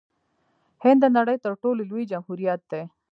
هند 0.83 0.99
د 1.01 1.05
نړۍ 1.17 1.37
تر 1.45 1.51
ټولو 1.61 1.81
لوی 1.89 2.03
جمهوریت 2.11 2.61
دی. 2.71 2.83